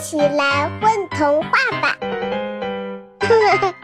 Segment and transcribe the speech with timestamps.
[0.00, 1.50] 起来问童话
[1.82, 1.94] 吧！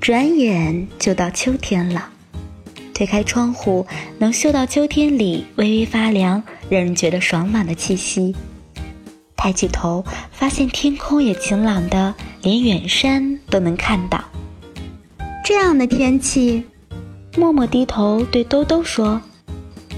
[0.00, 2.10] 转眼就到秋天了，
[2.92, 3.86] 推开窗户，
[4.18, 8.34] 能嗅到秋天里微微发凉、让人觉得爽朗的气息。
[9.36, 12.12] 抬起头，发现天空也晴朗的，
[12.42, 14.24] 连远山都能看到。
[15.44, 16.64] 这样的天气，
[17.36, 19.22] 默默低头对兜兜说：“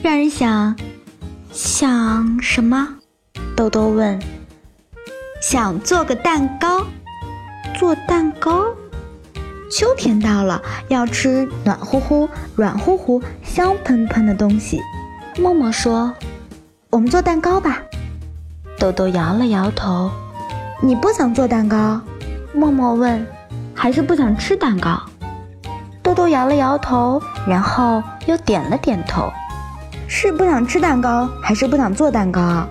[0.02, 0.76] 让人想
[1.52, 2.96] 想什么？”
[3.56, 4.20] 豆豆问
[5.40, 6.84] ：“想做个蛋糕，
[7.79, 8.64] 做蛋糕。”
[9.70, 14.80] 秋天到了，要吃暖乎乎、软乎乎、香喷喷的东西。
[15.38, 16.12] 默默说
[16.90, 17.80] ：“我们做蛋糕吧。”
[18.79, 20.10] 豆豆摇了摇头
[20.82, 22.00] ：“你不想做蛋糕？”
[22.52, 23.24] 默默问
[23.72, 25.00] ：“还是不想吃蛋糕？”
[26.02, 29.32] 豆豆摇了摇头，然后又点了点头
[30.14, 32.69] ：“是不想吃蛋糕，还是不想做蛋糕？”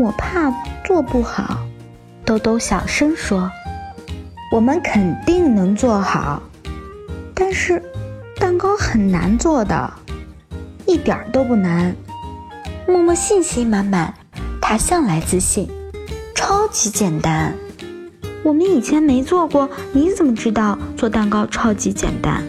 [0.00, 0.50] 我怕
[0.82, 1.58] 做不好。
[2.24, 3.50] 豆豆小声说。
[4.50, 6.42] 我们肯定能做好，
[7.34, 7.82] 但是
[8.38, 9.92] 蛋糕很难做的，
[10.86, 11.94] 一点都不难。
[12.88, 14.14] 默默信心满满，
[14.62, 15.68] 他向来自信，
[16.34, 17.54] 超级简单。
[18.42, 22.42] 我们以前没做过，你怎么知道做蛋糕超级简单？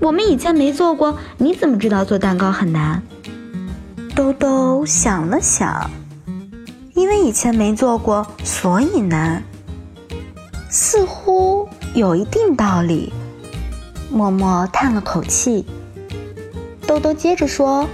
[0.00, 3.02] 我们以前没做过，你怎么知道做蛋糕很难？
[4.14, 5.90] 兜兜想了想，
[6.94, 9.42] 因为以前没做过，所以难。
[10.70, 13.12] 似乎有一定道理，
[14.12, 15.66] 默默叹了口气。
[16.86, 17.88] 兜兜接着说：“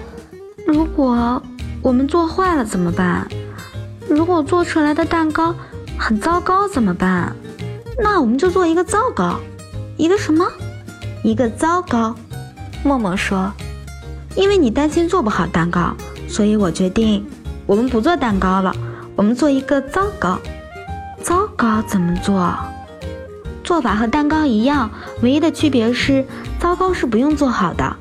[0.66, 1.42] 如果
[1.80, 3.26] 我们做坏了怎么办？
[4.06, 5.54] 如果做出来的蛋糕
[5.98, 7.34] 很糟糕怎么办？
[7.98, 9.40] 那我们就做一个糟糕，
[9.96, 10.46] 一个什么？
[11.24, 12.14] 一个糟糕。”
[12.84, 13.50] 默默说
[14.36, 15.94] ：“因为你担心做不好蛋糕，
[16.30, 17.26] 所以我决定
[17.66, 18.72] 我们不做蛋糕了，
[19.16, 20.38] 我们做一个糟糕。
[21.22, 22.54] 糟糕怎么做？”
[23.64, 24.90] 做法和蛋糕一样，
[25.22, 26.24] 唯一的区别是，
[26.58, 27.96] 糟糕是不用做好的，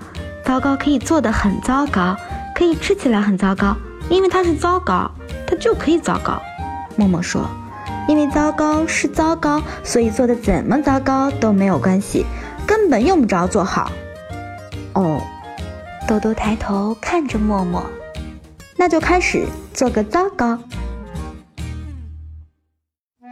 [0.46, 2.16] 糟糕可以做的很糟糕，
[2.56, 3.76] 可以吃起来很糟糕，
[4.09, 5.12] 因为它是糟糕，
[5.46, 6.42] 它就可以糟糕。
[6.96, 7.48] 默默说
[8.08, 12.25] ：“因为糟糕是糟糕，所以做的怎么糟糕都没有关系，
[12.66, 13.92] 根本用不着做好。”
[14.94, 15.22] 哦，
[16.08, 17.86] 豆豆抬头看着默默，
[18.80, 20.58] 那就开始做个糟糕。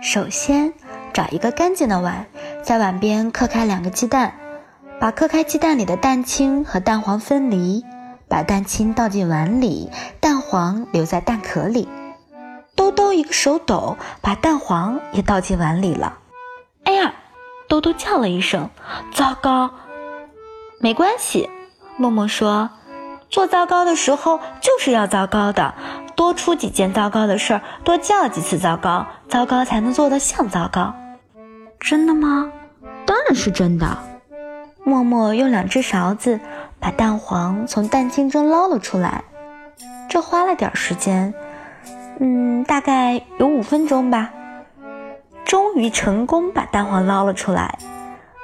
[0.04, 0.74] 首先。
[1.14, 2.28] 找一个干净的碗，
[2.62, 4.36] 在碗边磕开两个鸡蛋，
[5.00, 7.84] 把磕开鸡蛋里的蛋清和蛋黄分离，
[8.28, 11.90] 把蛋清倒进碗里，蛋黄留在蛋壳里。
[12.76, 16.20] 兜兜一个手抖，把蛋黄也倒进碗里了。
[16.84, 17.16] 哎呀！
[17.68, 18.70] 兜兜叫了一声
[19.12, 19.72] ：“糟糕！”
[20.80, 21.50] 没关系，
[21.98, 22.70] 默默说
[23.30, 25.74] ：“做糟糕的时候就是要糟糕的，
[26.16, 30.94] 多出几件糟糕的事儿，多叫几次糟糕，糟糕才能做得像糟糕。”
[31.80, 32.52] 真的吗？
[33.06, 33.98] 当然是真的。
[34.84, 36.40] 默默用两只勺子
[36.80, 39.26] 把蛋黄从蛋清中捞了出来，
[40.10, 41.34] 这花了点时间，
[42.20, 44.32] 嗯，大概有五分钟吧。
[45.44, 47.78] 终于成功把蛋黄捞了出来。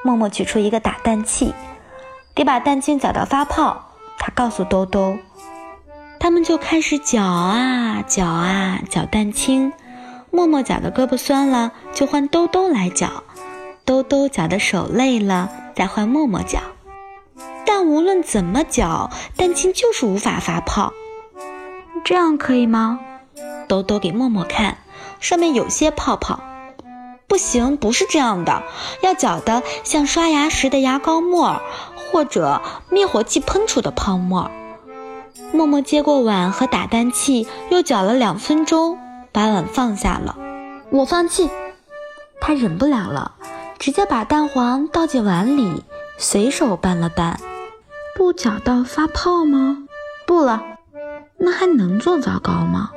[0.04, 1.56] 默默取出一个打蛋器，
[2.36, 3.93] 得把蛋清搅到发泡。
[4.26, 5.18] 他告诉兜兜，
[6.18, 9.74] 他们就开始搅啊搅啊搅蛋清。
[10.32, 13.10] 默默搅的胳膊酸了，就换兜兜来搅；
[13.84, 16.62] 兜兜搅的手累了，再换默默搅。
[17.66, 20.94] 但无论怎么搅，蛋清就是无法发泡。
[22.06, 23.02] 这样可以吗？
[23.68, 24.78] 兜兜给默默看，
[25.20, 26.40] 上面有些泡泡。
[27.26, 28.64] 不行，不是这样的，
[29.02, 31.62] 要搅得像刷牙时的牙膏沫，
[32.14, 34.52] 或者灭火器喷出的泡沫。
[35.52, 39.00] 默默接过碗和打蛋器，又搅了两分钟。
[39.32, 40.38] 把碗放下了，
[40.92, 41.50] 我放弃。
[42.40, 43.32] 他忍不了了，
[43.80, 45.84] 直接把蛋黄倒进碗里，
[46.20, 47.40] 随手拌了拌。
[48.16, 49.88] 不搅到发泡吗？
[50.28, 50.62] 不了。
[51.38, 52.92] 那还能做糟糕吗？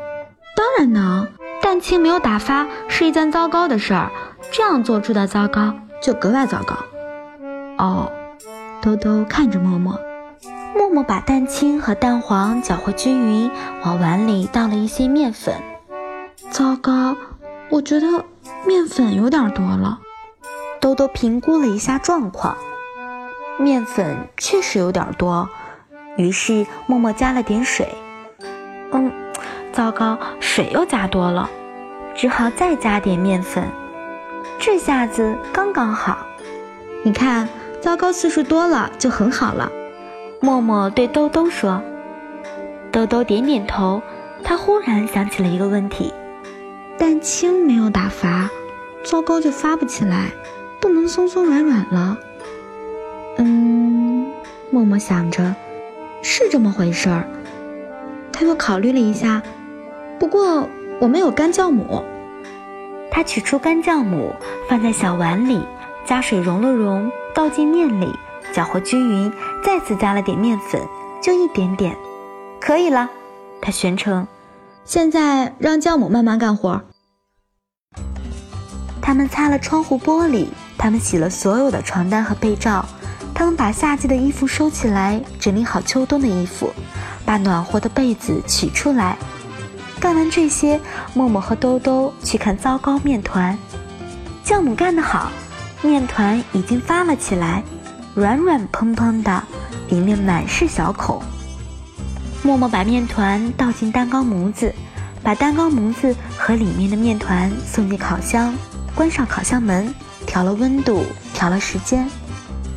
[0.55, 1.27] 当然能。
[1.63, 4.13] 蛋清没有打发是一件糟糕的事儿，
[4.53, 6.77] 这样做出的糟糕就格外糟糕。
[7.79, 8.13] 哦，
[8.87, 9.99] 兜兜看着默默，
[10.73, 13.51] 默默把蛋清和蛋黄搅和均匀，
[13.83, 15.57] 往碗里倒了一些面粉。
[16.51, 17.17] 糟糕，
[17.69, 18.25] 我觉得
[18.65, 19.99] 面粉有点多了。
[20.81, 22.57] 兜兜评估了一下状况，
[23.59, 25.49] 面粉确实有点多，
[26.17, 27.93] 于是默默加了点水。
[28.93, 29.11] 嗯，
[29.73, 31.51] 糟糕，水又加多了，
[32.15, 33.65] 只好再加点面粉。
[34.61, 36.19] 这下子刚刚好。
[37.03, 37.49] 你看，
[37.87, 39.71] 糟糕次数多了就很好了。
[40.41, 41.81] 默默对兜兜说
[42.91, 44.03] ：“兜兜点点头，
[44.43, 46.13] 他忽然想起了一个问题：
[46.99, 48.51] 蛋清没有打发，
[49.05, 50.33] 糟糕就发不起来，
[50.81, 52.19] 不能松松软软了。
[53.39, 54.33] 嗯，
[54.73, 55.55] 默默想着，
[56.23, 57.23] 是这么回事儿。
[58.33, 59.41] 他又考虑了一下，
[60.19, 60.69] 不过
[60.99, 62.03] 我们有干酵母。
[63.13, 64.35] 他取出干酵母，
[64.69, 65.63] 放在小碗里，
[66.07, 68.09] 加水融了融，倒进面里，
[68.55, 69.33] 搅和均匀，
[69.65, 70.81] 再次加了点面粉，
[71.21, 71.97] 就一点点，
[72.61, 73.11] 可以了。
[73.61, 74.25] 他宣称
[74.87, 76.81] ：“现在让酵母慢慢干活。”
[79.03, 80.47] 他们擦了窗户玻璃，
[80.79, 82.85] 他们洗了所有的床单和被罩，
[83.35, 86.71] 他们把夏季的衣服收起来，整理好秋冬的衣服，
[87.25, 89.17] 把暖和的被子取出来。
[89.99, 90.81] 干完这些，
[91.15, 93.59] 默默和兜兜去看糟糕面团。
[94.45, 95.33] 酵母干得好，
[95.87, 97.63] 面团已经发了起来，
[98.15, 99.43] 软软蓬蓬的，
[99.89, 101.23] 里面满是小孔。
[102.43, 104.75] 默默把面团倒进蛋糕模子，
[105.23, 108.55] 把蛋糕模子和里面的面团送进烤箱，
[108.95, 109.95] 关上烤箱门，
[110.27, 112.09] 调了温度，调了时间，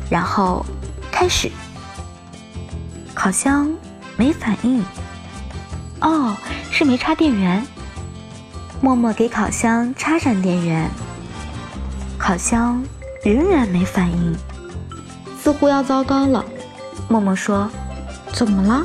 [0.08, 0.64] 然后
[1.10, 1.50] 开始。
[3.12, 3.70] 烤箱
[4.16, 4.84] 没反应。
[6.00, 6.36] 哦。
[6.72, 7.66] 是没插电源。
[8.80, 10.88] 默默给烤箱插上电源，
[12.16, 12.82] 烤箱
[13.22, 14.34] 仍然没反应，
[15.42, 16.44] 似乎要糟糕了。
[17.08, 17.70] 默默说
[18.32, 18.82] ：“怎么了？”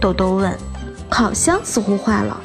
[0.00, 0.56] 豆豆问。
[1.08, 2.40] 烤箱似乎坏了。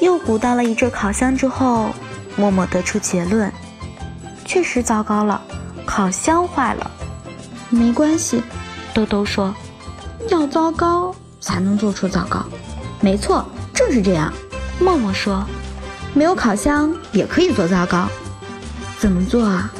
[0.00, 1.90] 又鼓捣了一阵烤箱之后，
[2.34, 3.52] 默默得出结论：
[4.44, 5.40] 确实糟糕了，
[5.86, 6.90] 烤箱坏了。
[7.70, 8.42] 没关系，
[8.92, 9.54] 豆豆说
[10.28, 12.44] ：“要糟糕才能做出糟糕。”
[13.00, 13.44] 没错。
[13.74, 14.32] 正是这样，
[14.80, 15.44] 默默说
[16.12, 18.08] ：“没有烤箱也可以做糟糕。
[18.98, 19.70] 怎么做啊？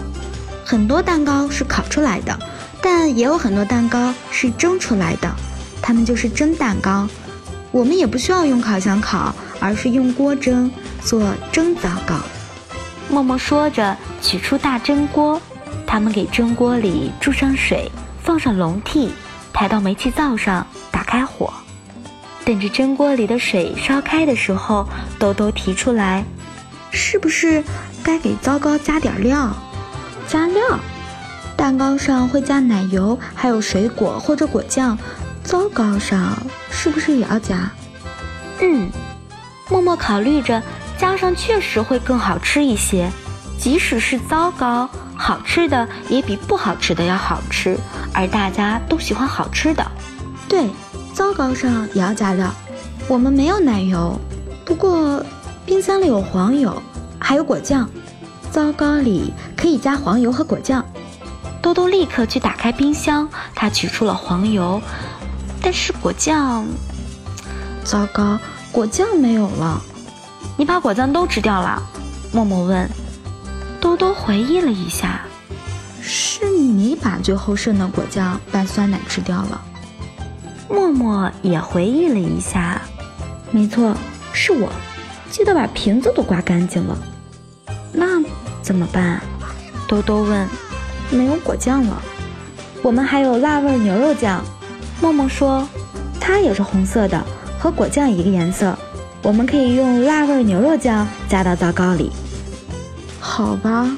[0.71, 2.39] 很多蛋糕是烤出来的，
[2.83, 5.35] 但也有很多蛋糕是蒸出来的，
[5.81, 7.09] 它们就是蒸蛋糕。
[7.71, 10.71] 我们也不需要用烤箱烤，而是用锅蒸，
[11.01, 12.17] 做蒸糟糕。”
[13.09, 15.41] 默默说着，取出大蒸锅，
[15.87, 17.91] 他们给蒸锅里注上水，
[18.23, 19.09] 放上笼屉，
[19.55, 21.51] 抬到煤气灶上，打开火。
[22.45, 24.87] 等着蒸锅里的水烧开的时候，
[25.19, 26.23] 豆豆提出来
[26.93, 27.65] ：“是不是
[28.03, 29.57] 该给糟糕加点料？
[30.29, 30.79] 加料？
[31.57, 34.97] 蛋糕上会加奶油，还有水果或者果酱，
[35.43, 36.37] 糟糕上
[36.71, 37.71] 是不是也要加？”
[38.61, 38.91] 嗯，
[39.69, 40.63] 默默考虑着，
[40.99, 43.11] 加上确实会更好吃一些。
[43.59, 47.77] 即使是糟糕，好吃的也比不好吃的要好吃，
[48.13, 49.85] 而大家都喜欢好吃的。
[50.49, 50.69] 对。
[51.15, 52.55] 糟糕上也要加料，
[53.09, 54.17] 我们没有奶油，
[54.65, 55.21] 不过
[55.67, 56.81] 冰箱里有黄油，
[57.19, 57.91] 还有果酱。
[58.51, 60.85] 糟糕里可以加黄油和果酱。
[61.61, 64.81] 兜兜立刻去打开冰箱，他取出了黄油，
[65.61, 66.67] 但是果酱，
[67.85, 68.39] 糟糕，
[68.71, 69.83] 果酱没有了。
[70.57, 71.83] 你把果酱都吃掉了？
[72.33, 72.89] 默默问。
[73.81, 75.23] 兜兜回忆了一下，
[76.01, 79.61] 是你把最后剩的果酱拌酸奶吃掉了。
[80.69, 82.83] 默默也回忆了一下，
[83.51, 83.95] 没错，
[84.33, 84.69] 是我，
[85.31, 86.99] 记得把瓶子都刮干净了。
[87.93, 88.21] 那
[88.69, 89.19] 怎么办？
[89.89, 90.47] 兜兜问。
[91.11, 92.03] 没有果酱了，
[92.83, 94.45] 我们还有辣味牛肉酱。
[95.01, 95.67] 默默说，
[96.21, 97.25] 它也是红色的，
[97.59, 98.79] 和果酱一个颜色。
[99.23, 102.13] 我们可以用辣味牛肉酱加到糟糕里。
[103.19, 103.91] 好吧，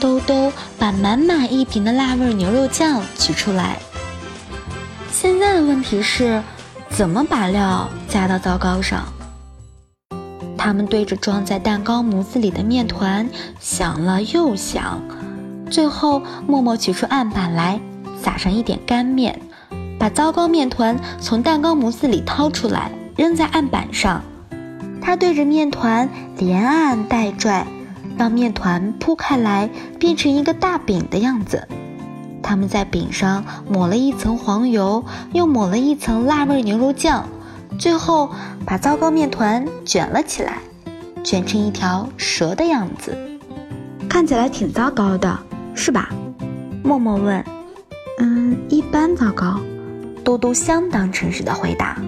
[0.00, 3.76] 兜兜把满满一瓶的辣味牛肉酱取出来。
[5.12, 6.42] 现在的问题是，
[6.88, 9.04] 怎么把料加到糟糕上？
[10.64, 13.28] 他们对着装在蛋糕模子里的面团
[13.58, 15.02] 想了又想，
[15.68, 17.80] 最后默默取出案板来，
[18.22, 19.40] 撒上一点干面，
[19.98, 24.22] 把糟糕面团从蛋糕模子里掏出来，扔在案板上。
[25.00, 27.66] 他对着面团连按带拽，
[28.16, 31.66] 让面团铺开来，变成一个大饼的样子。
[32.40, 37.24] 他们在饼上抹了一层黄油，又抹了一层辣味牛肉酱，
[37.78, 38.30] 最后
[38.64, 40.58] 把糟糕面团卷了起来，
[41.24, 43.16] 卷成一条蛇的样子，
[44.08, 45.38] 看起来挺糟糕的，
[45.74, 46.08] 是吧？
[46.82, 47.44] 默默问。
[48.18, 49.58] 嗯，一般糟糕。
[50.24, 52.00] 嘟嘟相当诚实的回答。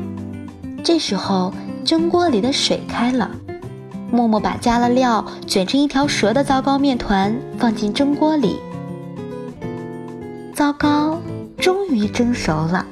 [0.84, 1.52] 这时候
[1.84, 3.28] 蒸锅里的水开了，
[4.12, 8.60] 默默把加了料、卷成一条蛇的糟糕面团放进蒸锅里。
[10.54, 11.20] 糟糕，
[11.58, 12.86] 终于蒸熟了。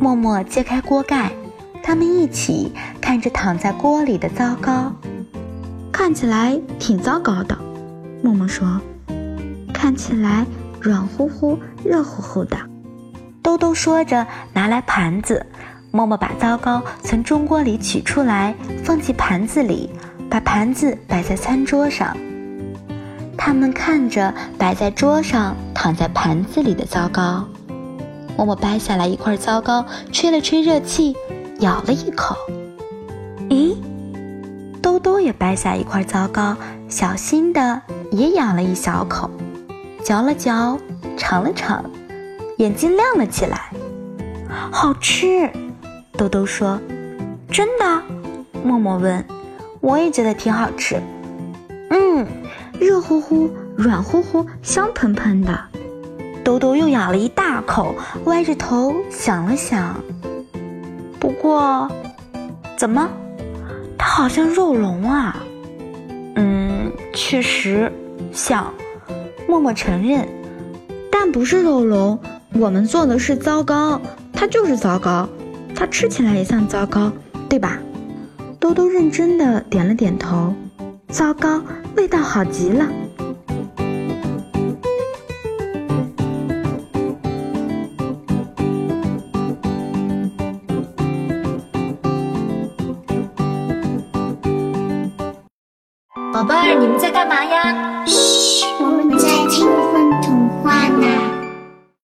[0.00, 1.30] 默默揭开锅盖，
[1.90, 4.92] 他们一起看着躺在锅里的糟糕，
[5.90, 7.58] 看起来挺糟糕的。
[8.22, 8.80] 默默说
[9.74, 10.46] ：“看起来
[10.80, 12.56] 软乎乎、热乎乎的。”
[13.42, 15.44] 兜兜说着，拿来盘子，
[15.90, 18.54] 默默把糟糕从中锅里取出来，
[18.84, 19.90] 放进盘子里，
[20.30, 22.16] 把盘子摆在餐桌上。
[23.36, 27.48] 他们看着摆在桌上、躺在盘子里的糟糕，
[28.36, 31.16] 默默掰下来一块糟糕，吹了吹热气，
[31.60, 32.36] 咬了一口。
[33.48, 33.76] 咦，
[34.82, 36.56] 兜兜也掰下一块糟糕，
[36.88, 39.30] 小心的也咬了一小口，
[40.02, 40.78] 嚼了嚼，
[41.16, 41.84] 尝了尝，
[42.58, 43.70] 眼睛亮了起来，
[44.70, 45.50] 好吃。
[46.16, 46.78] 兜兜说
[47.50, 48.02] ：“真的？”
[48.62, 49.24] 默默问
[49.80, 51.00] ：“我也觉得挺好吃。”
[51.90, 52.26] 嗯，
[52.78, 55.58] 热乎乎、软乎乎、香喷喷的。
[56.44, 59.98] 兜兜又咬了一大口，歪着头想了想。
[61.20, 61.86] 不过，
[62.76, 63.08] 怎么？
[63.98, 65.36] 它好像肉龙啊。
[66.34, 67.92] 嗯，确实
[68.32, 68.72] 像。
[69.46, 70.26] 默默承认，
[71.10, 72.18] 但不是肉龙。
[72.54, 74.00] 我们做的是糟糕，
[74.32, 75.28] 它就是糟糕。
[75.74, 77.12] 它吃起来也像糟糕，
[77.48, 77.78] 对吧？
[78.58, 80.54] 兜兜认真的点了点头。
[81.08, 81.60] 糟糕，
[81.96, 82.86] 味道好极了。
[96.78, 97.74] 你们在干嘛呀？